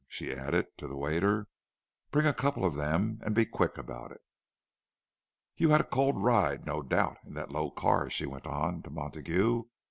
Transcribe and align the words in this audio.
She 0.07 0.33
added, 0.33 0.79
to 0.79 0.87
the 0.87 0.97
waiter, 0.97 1.47
"Bring 2.09 2.25
a 2.25 2.33
couple 2.33 2.65
of 2.65 2.73
them, 2.73 3.19
and 3.21 3.35
be 3.35 3.45
quick 3.45 3.77
about 3.77 4.11
it." 4.11 4.21
"You 5.55 5.69
had 5.69 5.81
a 5.81 5.83
cold 5.83 6.23
ride, 6.23 6.65
no 6.65 6.81
doubt, 6.81 7.17
in 7.23 7.35
that 7.35 7.51
low 7.51 7.69
car," 7.69 8.09
she 8.09 8.25
went 8.25 8.47
on, 8.47 8.81
to 8.81 8.89
Montague. 8.89 9.65